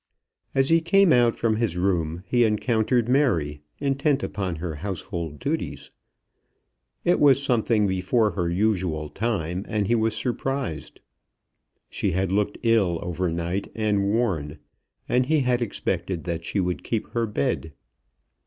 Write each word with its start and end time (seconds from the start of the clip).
As 0.55 0.69
he 0.69 0.81
came 0.81 1.13
out 1.13 1.35
from 1.35 1.57
his 1.57 1.77
room, 1.77 2.23
he 2.25 2.43
encountered 2.43 3.07
Mary, 3.07 3.61
intent 3.77 4.23
upon 4.23 4.55
her 4.55 4.73
household 4.81 5.37
duties. 5.37 5.91
It 7.03 7.19
was 7.19 7.43
something 7.43 7.85
before 7.85 8.31
her 8.31 8.49
usual 8.49 9.09
time, 9.09 9.63
and 9.69 9.85
he 9.85 9.93
was 9.93 10.15
surprised. 10.15 11.01
She 11.87 12.13
had 12.13 12.31
looked 12.31 12.57
ill 12.63 12.97
overnight 13.03 13.71
and 13.75 14.03
worn, 14.09 14.57
and 15.07 15.27
he 15.27 15.41
had 15.41 15.61
expected 15.61 16.23
that 16.23 16.45
she 16.45 16.59
would 16.59 16.83
keep 16.83 17.09
her 17.09 17.27
bed. 17.27 17.71